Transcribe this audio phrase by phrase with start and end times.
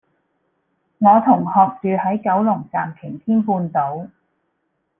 [0.97, 1.49] 我同學
[1.79, 4.09] 住喺九龍站擎天半島